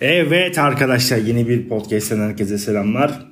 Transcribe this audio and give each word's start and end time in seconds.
Evet 0.00 0.58
arkadaşlar 0.58 1.16
yeni 1.18 1.48
bir 1.48 1.68
podcast'ten 1.68 2.18
herkese 2.18 2.58
selamlar. 2.58 3.26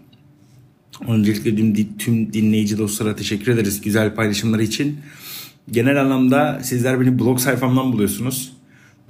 Öncelikle 1.08 1.56
tüm, 1.56 1.98
tüm 1.98 2.32
dinleyici 2.32 2.78
dostlara 2.78 3.16
teşekkür 3.16 3.52
ederiz 3.52 3.80
güzel 3.80 4.14
paylaşımları 4.14 4.62
için. 4.62 4.98
Genel 5.70 6.00
anlamda 6.00 6.60
sizler 6.62 7.00
beni 7.00 7.18
blog 7.18 7.38
sayfamdan 7.38 7.92
buluyorsunuz. 7.92 8.52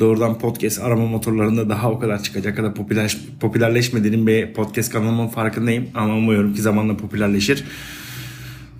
Doğrudan 0.01 0.39
podcast 0.39 0.81
arama 0.81 1.07
motorlarında 1.07 1.69
daha 1.69 1.91
o 1.91 1.99
kadar 1.99 2.23
çıkacak 2.23 2.57
kadar 2.57 2.75
popüler, 2.75 3.17
popülerleşmediğinin 3.41 4.27
bir 4.27 4.53
podcast 4.53 4.93
kanalımın 4.93 5.29
farkındayım. 5.29 5.87
Ama 5.95 6.15
umuyorum 6.15 6.55
ki 6.55 6.63
zamanla 6.63 6.97
popülerleşir. 6.97 7.65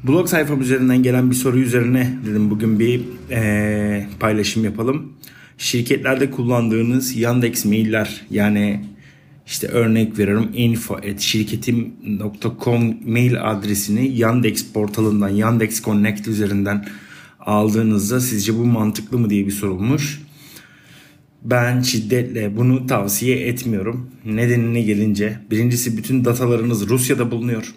Blog 0.05 0.29
sayfam 0.29 0.61
üzerinden 0.61 1.03
gelen 1.03 1.31
bir 1.31 1.37
soru 1.37 1.59
üzerine 1.59 2.19
dedim 2.27 2.51
bugün 2.51 2.79
bir 2.79 3.01
ee, 3.31 4.07
paylaşım 4.21 4.65
yapalım 4.65 5.13
şirketlerde 5.59 6.31
kullandığınız 6.31 7.17
Yandex 7.17 7.65
mailler 7.65 8.21
yani 8.31 8.85
işte 9.47 9.67
örnek 9.67 10.19
veriyorum 10.19 10.51
info 10.55 10.95
at 10.95 11.21
şirketim.com 11.21 12.97
mail 13.07 13.51
adresini 13.51 14.17
Yandex 14.17 14.73
portalından 14.73 15.29
Yandex 15.29 15.83
Connect 15.83 16.29
üzerinden 16.29 16.87
aldığınızda 17.41 18.21
sizce 18.21 18.55
bu 18.55 18.65
mantıklı 18.65 19.19
mı 19.19 19.31
diye 19.31 19.47
bir 19.47 19.51
sorulmuş. 19.51 20.23
Ben 21.43 21.83
şiddetle 21.83 22.57
bunu 22.57 22.87
tavsiye 22.87 23.47
etmiyorum. 23.47 24.11
Nedenine 24.25 24.83
gelince 24.83 25.39
birincisi 25.51 25.97
bütün 25.97 26.25
datalarınız 26.25 26.89
Rusya'da 26.89 27.31
bulunuyor. 27.31 27.75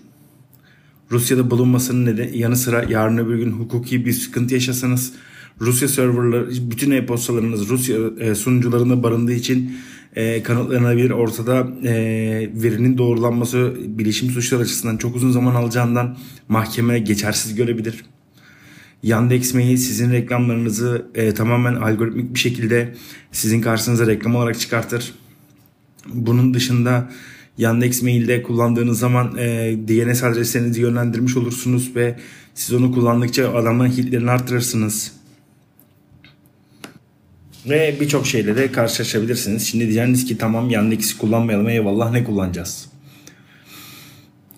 Rusya'da 1.12 1.52
bulunmasının 1.52 2.06
nedeni 2.06 2.38
yanı 2.38 2.56
sıra 2.56 2.86
yarın 2.90 3.18
öbür 3.18 3.38
gün 3.38 3.52
hukuki 3.52 4.06
bir 4.06 4.14
sıkıntı 4.14 4.54
yaşasanız 4.54 5.14
Rusya 5.60 5.88
serverları, 5.88 6.50
bütün 6.72 6.92
e-postalarınız 6.92 7.70
Rusya 7.70 7.98
e, 8.20 8.36
sunucularında 8.36 9.04
barındığı 9.04 9.34
için 9.34 9.76
e, 10.16 10.44
kanıtlanabilir. 10.44 11.10
Ortada 11.10 11.68
e, 11.84 11.94
verinin 12.54 12.98
doğrulanması 12.98 13.74
bilişim 13.88 14.30
suçları 14.30 14.62
açısından 14.62 14.98
çok 14.98 15.16
uzun 15.16 15.32
zaman 15.32 15.56
alacağından 15.56 16.18
mahkeme 16.50 17.00
geçersiz 17.00 17.56
görebilir. 17.56 18.06
Yandex 19.04 19.54
Mail 19.54 19.78
sizin 19.78 20.12
reklamlarınızı 20.12 21.06
e, 21.16 21.34
tamamen 21.34 21.76
algoritmik 21.76 22.34
bir 22.34 22.40
şekilde 22.40 22.96
sizin 23.32 23.62
karşınıza 23.62 24.08
reklam 24.08 24.36
olarak 24.36 24.60
çıkartır. 24.60 25.14
Bunun 26.08 26.54
dışında 26.54 27.12
Yandex 27.58 28.02
Mail'de 28.04 28.44
kullandığınız 28.44 29.00
zaman 29.00 29.38
e, 29.38 29.76
DNS 29.88 30.24
adreslerinizi 30.24 30.82
yönlendirmiş 30.82 31.38
olursunuz 31.38 31.96
ve 31.96 32.20
siz 32.54 32.74
onu 32.74 32.92
kullandıkça 32.92 33.54
adamların 33.54 33.90
hitlerini 33.90 34.32
arttırırsınız. 34.32 35.21
Ve 37.70 37.96
birçok 38.00 38.28
şeyle 38.28 38.56
de 38.56 38.72
karşılaşabilirsiniz. 38.72 39.68
Şimdi 39.68 39.84
diyeceksiniz 39.84 40.26
ki 40.26 40.38
tamam 40.38 40.70
Yandex'i 40.70 41.18
kullanmayalım 41.18 41.70
eyvallah 41.70 42.12
ne 42.12 42.24
kullanacağız? 42.24 42.90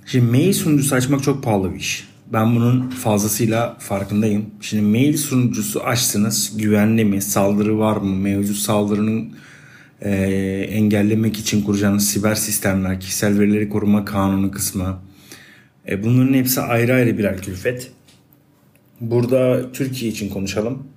Şimdi 0.05 0.25
mail 0.25 0.53
sunucusu 0.53 0.95
açmak 0.95 1.23
çok 1.23 1.43
pahalı 1.43 1.73
bir 1.73 1.79
iş. 1.79 2.07
Ben 2.33 2.55
bunun 2.55 2.89
fazlasıyla 2.89 3.77
farkındayım. 3.79 4.45
Şimdi 4.61 4.83
mail 4.83 5.17
sunucusu 5.17 5.83
açtınız. 5.83 6.57
Güvenli 6.57 7.05
mi? 7.05 7.21
Saldırı 7.21 7.79
var 7.79 7.97
mı? 7.97 8.15
Mevcut 8.15 8.55
saldırının 8.55 9.33
e, 10.01 10.11
engellemek 10.69 11.39
için 11.39 11.61
kuracağınız 11.61 12.07
siber 12.07 12.35
sistemler, 12.35 12.99
kişisel 12.99 13.39
verileri 13.39 13.69
koruma 13.69 14.05
kanunu 14.05 14.51
kısmı. 14.51 14.99
E, 15.89 16.03
bunların 16.03 16.33
hepsi 16.33 16.61
ayrı 16.61 16.93
ayrı 16.93 17.17
birer 17.17 17.41
külfet. 17.41 17.91
Burada 19.01 19.71
Türkiye 19.71 20.11
için 20.11 20.29
konuşalım. 20.29 20.87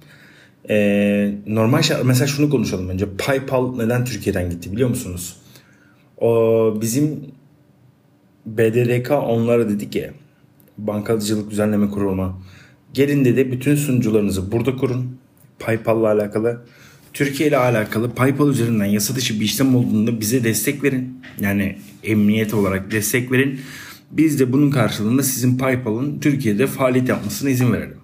Ee, 0.71 1.35
normal 1.47 1.83
şey, 1.83 1.97
mesela 2.05 2.27
şunu 2.27 2.51
konuşalım 2.51 2.89
önce. 2.89 3.07
PayPal 3.19 3.77
neden 3.77 4.05
Türkiye'den 4.05 4.51
gitti 4.51 4.73
biliyor 4.73 4.89
musunuz? 4.89 5.37
O 6.19 6.75
bizim 6.81 7.21
BDDK 8.47 9.11
onlara 9.11 9.69
dedi 9.69 9.91
ki 9.91 10.11
bankacılık 10.79 11.51
düzenleme 11.51 11.91
kurulma 11.91 12.39
gelin 12.97 13.25
dedi 13.25 13.53
bütün 13.53 13.75
sunucularınızı 13.77 14.53
burada 14.53 14.77
kurun. 14.77 15.17
PayPal'la 15.59 16.07
alakalı. 16.07 16.63
Türkiye 17.13 17.49
ile 17.49 17.57
alakalı 17.57 18.11
PayPal 18.11 18.49
üzerinden 18.49 18.85
yasa 18.85 19.17
dışı 19.17 19.41
bir 19.41 19.45
işlem 19.45 19.77
olduğunda 19.77 20.21
bize 20.21 20.45
destek 20.45 20.85
verin. 20.85 21.21
Yani 21.41 21.79
emniyet 22.03 22.55
olarak 22.55 22.91
destek 22.91 23.33
verin. 23.33 23.61
Biz 24.11 24.41
de 24.41 24.53
bunun 24.53 24.71
karşılığında 24.71 25.23
sizin 25.23 25.59
PayPal'ın 25.59 26.21
Türkiye'de 26.21 26.67
faaliyet 26.67 27.09
yapmasına 27.09 27.51
izin 27.51 27.73
verelim. 27.73 27.97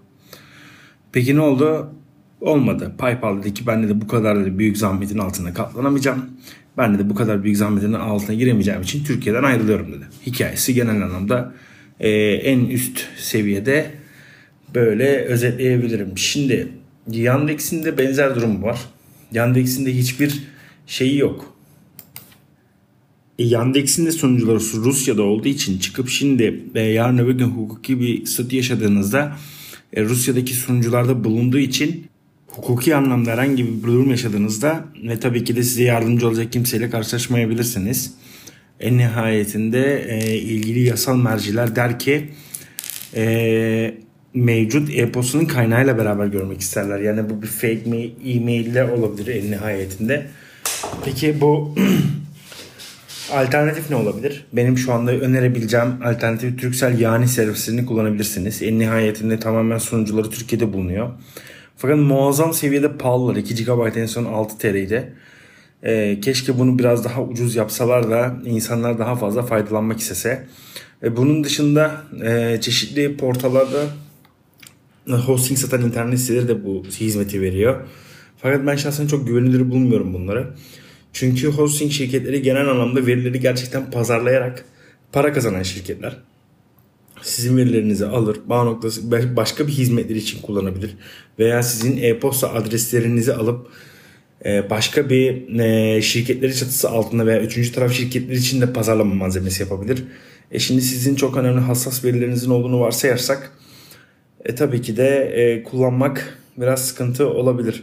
Peki 1.12 1.36
ne 1.36 1.40
oldu? 1.40 1.92
Olmadı. 2.42 2.92
PayPal 2.98 3.38
dedi 3.38 3.54
ki 3.54 3.66
ben 3.66 3.88
de 3.88 4.00
bu 4.00 4.06
kadar 4.06 4.40
dedi, 4.40 4.58
büyük 4.58 4.78
zahmetin 4.78 5.18
altına 5.18 5.54
katlanamayacağım. 5.54 6.30
Ben 6.78 6.98
de 6.98 7.10
bu 7.10 7.14
kadar 7.14 7.44
büyük 7.44 7.56
zahmetin 7.56 7.92
altına 7.92 8.34
giremeyeceğim 8.34 8.82
için 8.82 9.04
Türkiye'den 9.04 9.42
ayrılıyorum 9.42 9.92
dedi. 9.92 10.04
Hikayesi 10.26 10.74
genel 10.74 11.02
anlamda 11.02 11.54
e, 12.00 12.10
en 12.32 12.66
üst 12.66 13.00
seviyede 13.18 13.90
böyle 14.74 15.24
özetleyebilirim. 15.24 16.18
Şimdi 16.18 16.68
Yandex'in 17.10 17.84
de 17.84 17.98
benzer 17.98 18.34
durum 18.34 18.62
var. 18.62 18.80
Yandex'in 19.32 19.86
de 19.86 19.96
hiçbir 19.96 20.42
şeyi 20.86 21.18
yok. 21.18 21.54
E, 23.38 23.44
Yandex'in 23.44 24.06
de 24.06 24.12
sunucuları 24.12 24.58
Rusya'da 24.58 25.22
olduğu 25.22 25.48
için 25.48 25.78
çıkıp 25.78 26.08
şimdi 26.08 26.60
e, 26.74 26.80
yarın 26.80 27.18
öbür 27.18 27.34
gün 27.34 27.48
hukuki 27.48 28.00
bir 28.00 28.26
statü 28.26 28.56
yaşadığınızda 28.56 29.36
e, 29.92 30.04
Rusya'daki 30.04 30.54
sunucularda 30.54 31.24
bulunduğu 31.24 31.58
için 31.58 32.11
hukuki 32.56 32.96
anlamda 32.96 33.30
herhangi 33.30 33.66
bir 33.66 33.82
durum 33.82 34.10
yaşadığınızda 34.10 34.84
ve 35.08 35.20
tabii 35.20 35.44
ki 35.44 35.56
de 35.56 35.62
size 35.62 35.82
yardımcı 35.82 36.28
olacak 36.28 36.52
kimseyle 36.52 36.90
karşılaşmayabilirsiniz. 36.90 38.14
En 38.80 38.98
nihayetinde 38.98 40.04
e, 40.08 40.36
ilgili 40.36 40.80
yasal 40.80 41.16
merciler 41.16 41.76
der 41.76 41.98
ki 41.98 42.30
e, 43.16 43.94
mevcut 44.34 44.90
e-postanın 44.90 45.44
kaynağıyla 45.44 45.98
beraber 45.98 46.26
görmek 46.26 46.60
isterler. 46.60 47.00
Yani 47.00 47.30
bu 47.30 47.42
bir 47.42 47.46
fake 47.46 48.12
e-mail 48.24 48.66
ile 48.66 48.84
olabilir 48.84 49.26
en 49.26 49.50
nihayetinde. 49.50 50.26
Peki 51.04 51.40
bu 51.40 51.74
alternatif 53.32 53.90
ne 53.90 53.96
olabilir? 53.96 54.46
Benim 54.52 54.78
şu 54.78 54.92
anda 54.92 55.12
önerebileceğim 55.12 55.88
alternatif 56.04 56.58
Türksel 56.60 57.00
yani 57.00 57.28
servisini 57.28 57.86
kullanabilirsiniz. 57.86 58.62
En 58.62 58.78
nihayetinde 58.78 59.38
tamamen 59.38 59.78
sunucuları 59.78 60.30
Türkiye'de 60.30 60.72
bulunuyor. 60.72 61.10
Fakat 61.82 61.98
muazzam 61.98 62.54
seviyede 62.54 62.92
pahalılar. 62.92 63.36
2 63.36 63.64
GB 63.64 63.96
en 63.96 64.06
son 64.06 64.24
6 64.24 64.58
TL'ydi. 64.58 65.12
E, 65.82 66.20
keşke 66.20 66.58
bunu 66.58 66.78
biraz 66.78 67.04
daha 67.04 67.22
ucuz 67.22 67.54
yapsalar 67.54 68.10
da 68.10 68.36
insanlar 68.44 68.98
daha 68.98 69.16
fazla 69.16 69.42
faydalanmak 69.42 70.00
istese. 70.00 70.46
E, 71.02 71.16
bunun 71.16 71.44
dışında 71.44 72.02
e, 72.24 72.60
çeşitli 72.60 73.16
portallarda 73.16 73.86
hosting 75.08 75.58
satan 75.58 75.82
internet 75.82 76.20
siteleri 76.20 76.48
de 76.48 76.64
bu 76.64 76.84
hizmeti 77.00 77.40
veriyor. 77.40 77.80
Fakat 78.38 78.66
ben 78.66 78.76
şahsen 78.76 79.06
çok 79.06 79.26
güvenilir 79.26 79.70
bulmuyorum 79.70 80.14
bunları. 80.14 80.50
Çünkü 81.12 81.48
hosting 81.48 81.92
şirketleri 81.92 82.42
genel 82.42 82.68
anlamda 82.68 83.06
verileri 83.06 83.40
gerçekten 83.40 83.90
pazarlayarak 83.90 84.64
para 85.12 85.32
kazanan 85.32 85.62
şirketler 85.62 86.16
sizin 87.22 87.56
verilerinizi 87.56 88.06
alır, 88.06 88.36
bağ 88.46 88.64
noktası 88.64 89.10
başka 89.36 89.66
bir 89.66 89.72
hizmetler 89.72 90.16
için 90.16 90.42
kullanabilir 90.42 90.96
veya 91.38 91.62
sizin 91.62 92.02
e-posta 92.02 92.52
adreslerinizi 92.52 93.34
alıp 93.34 93.66
e, 94.44 94.70
başka 94.70 95.10
bir 95.10 95.58
e, 95.58 96.02
şirketleri 96.02 96.56
çatısı 96.56 96.90
altında 96.90 97.26
veya 97.26 97.40
üçüncü 97.40 97.72
taraf 97.72 97.92
şirketler 97.92 98.34
için 98.34 98.60
de 98.60 98.72
pazarlama 98.72 99.14
malzemesi 99.14 99.62
yapabilir. 99.62 100.04
E 100.50 100.58
şimdi 100.58 100.82
sizin 100.82 101.14
çok 101.14 101.36
önemli 101.36 101.60
hassas 101.60 102.04
verilerinizin 102.04 102.50
olduğunu 102.50 102.80
varsayarsak 102.80 103.52
e, 104.44 104.54
tabii 104.54 104.82
ki 104.82 104.96
de 104.96 105.32
e, 105.34 105.62
kullanmak 105.62 106.38
biraz 106.56 106.86
sıkıntı 106.86 107.28
olabilir. 107.28 107.82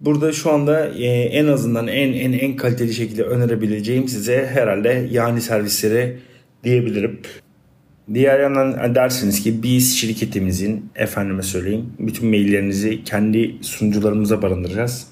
Burada 0.00 0.32
şu 0.32 0.52
anda 0.52 0.88
e, 0.88 1.06
en 1.06 1.46
azından 1.46 1.88
en 1.88 2.12
en 2.12 2.32
en 2.32 2.56
kaliteli 2.56 2.94
şekilde 2.94 3.22
önerebileceğim 3.22 4.08
size 4.08 4.46
herhalde 4.46 5.08
yani 5.10 5.40
servisleri 5.40 6.18
diyebilirim. 6.64 7.20
Diğer 8.14 8.40
yandan 8.40 8.94
dersiniz 8.94 9.42
ki 9.42 9.62
biz 9.62 9.98
şirketimizin 9.98 10.90
efendime 10.96 11.42
söyleyeyim 11.42 11.92
bütün 11.98 12.28
maillerinizi 12.28 13.04
kendi 13.04 13.56
sunucularımıza 13.60 14.42
barındıracağız. 14.42 15.06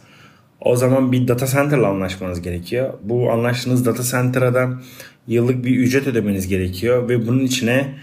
O 0.61 0.77
zaman 0.77 1.13
bir 1.13 1.29
data 1.29 1.47
center 1.47 1.79
ile 1.79 1.87
anlaşmanız 1.87 2.43
gerekiyor. 2.43 2.95
Bu 3.03 3.31
anlaştığınız 3.31 3.87
data 3.87 4.03
center'a 4.03 4.55
da 4.55 4.81
yıllık 5.27 5.65
bir 5.65 5.77
ücret 5.77 6.07
ödemeniz 6.07 6.49
gerekiyor 6.49 7.09
ve 7.09 7.27
bunun 7.27 7.45
içine 7.45 7.95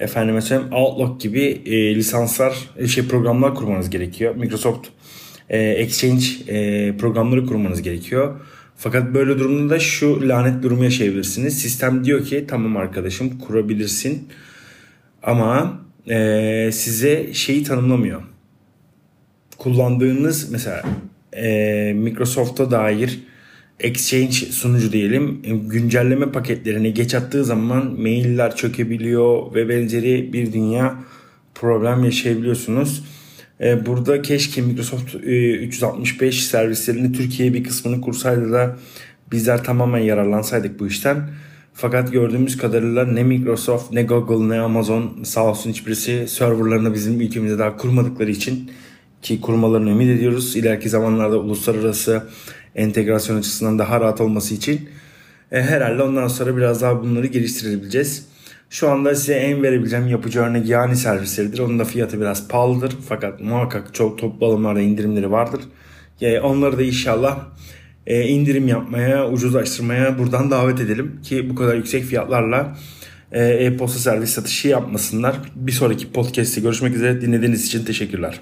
efendime 0.00 0.40
söyleyeyim 0.40 0.72
Outlook 0.72 1.20
gibi 1.20 1.62
e, 1.66 1.94
lisanslar, 1.94 2.54
e, 2.78 2.86
şey 2.86 3.08
programlar 3.08 3.54
kurmanız 3.54 3.90
gerekiyor. 3.90 4.34
Microsoft 4.34 4.88
e, 5.50 5.58
Exchange 5.58 6.24
e, 6.48 6.96
programları 6.96 7.46
kurmanız 7.46 7.82
gerekiyor. 7.82 8.40
Fakat 8.82 9.14
böyle 9.14 9.38
durumda 9.38 9.74
da 9.74 9.78
şu 9.78 10.28
lanet 10.28 10.62
durumu 10.62 10.84
yaşayabilirsiniz. 10.84 11.58
Sistem 11.58 12.04
diyor 12.04 12.24
ki 12.24 12.44
tamam 12.48 12.76
arkadaşım 12.76 13.38
kurabilirsin 13.38 14.28
ama 15.22 15.80
e, 16.10 16.70
size 16.72 17.34
şeyi 17.34 17.62
tanımlamıyor. 17.62 18.22
Kullandığınız 19.58 20.50
mesela 20.50 20.82
e, 21.32 21.92
Microsoft'a 21.92 22.70
dair 22.70 23.18
exchange 23.80 24.32
sunucu 24.32 24.92
diyelim 24.92 25.42
güncelleme 25.68 26.32
paketlerini 26.32 26.94
geç 26.94 27.14
attığı 27.14 27.44
zaman 27.44 28.00
mailler 28.00 28.56
çökebiliyor 28.56 29.54
ve 29.54 29.68
benzeri 29.68 30.32
bir 30.32 30.52
dünya 30.52 30.94
problem 31.54 32.04
yaşayabiliyorsunuz. 32.04 33.04
E, 33.62 33.86
burada 33.86 34.22
keşke 34.22 34.62
Microsoft 34.62 35.14
365 35.14 36.38
e, 36.38 36.42
servislerini 36.42 37.12
Türkiye 37.12 37.54
bir 37.54 37.64
kısmını 37.64 38.00
kursaydı 38.00 38.52
da 38.52 38.76
bizler 39.32 39.64
tamamen 39.64 39.98
yararlansaydık 39.98 40.80
bu 40.80 40.86
işten. 40.86 41.30
Fakat 41.74 42.12
gördüğümüz 42.12 42.56
kadarıyla 42.56 43.04
ne 43.04 43.22
Microsoft 43.22 43.92
ne 43.92 44.02
Google 44.02 44.48
ne 44.56 44.60
Amazon 44.60 45.22
sağ 45.24 45.44
olsun 45.44 45.70
hiçbirisi 45.70 46.28
serverlarını 46.28 46.94
bizim 46.94 47.20
ülkemizde 47.20 47.58
daha 47.58 47.76
kurmadıkları 47.76 48.30
için 48.30 48.70
ki 49.22 49.40
kurmalarını 49.40 49.90
ümit 49.90 50.08
ediyoruz. 50.08 50.56
İleriki 50.56 50.88
zamanlarda 50.88 51.38
uluslararası 51.38 52.22
entegrasyon 52.74 53.38
açısından 53.38 53.78
daha 53.78 54.00
rahat 54.00 54.20
olması 54.20 54.54
için 54.54 54.88
e, 55.52 55.62
herhalde 55.62 56.02
ondan 56.02 56.28
sonra 56.28 56.56
biraz 56.56 56.82
daha 56.82 57.02
bunları 57.02 57.26
geliştirebileceğiz. 57.26 58.31
Şu 58.72 58.90
anda 58.90 59.14
size 59.14 59.34
en 59.34 59.62
verebileceğim 59.62 60.08
yapıcı 60.08 60.40
örnek 60.40 60.68
yani 60.68 60.96
servisleridir. 60.96 61.58
Onun 61.58 61.78
da 61.78 61.84
fiyatı 61.84 62.20
biraz 62.20 62.48
pahalıdır. 62.48 62.96
Fakat 63.08 63.40
muhakkak 63.40 63.94
çok 63.94 64.18
toplu 64.18 64.46
alımlarda 64.46 64.80
indirimleri 64.80 65.30
vardır. 65.30 65.60
Onları 66.42 66.78
da 66.78 66.82
inşallah 66.82 67.38
e, 68.06 68.22
indirim 68.22 68.68
yapmaya, 68.68 69.28
ucuzlaştırmaya 69.30 70.18
buradan 70.18 70.50
davet 70.50 70.80
edelim. 70.80 71.20
Ki 71.22 71.50
bu 71.50 71.54
kadar 71.54 71.74
yüksek 71.74 72.04
fiyatlarla 72.04 72.76
e, 73.32 73.44
e-posta 73.44 73.98
servis 73.98 74.30
satışı 74.30 74.68
yapmasınlar. 74.68 75.36
Bir 75.54 75.72
sonraki 75.72 76.12
podcast'te 76.12 76.60
görüşmek 76.60 76.94
üzere. 76.94 77.20
Dinlediğiniz 77.20 77.66
için 77.66 77.84
teşekkürler. 77.84 78.40